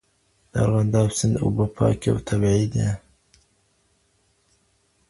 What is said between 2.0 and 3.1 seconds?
او طبیعي دي.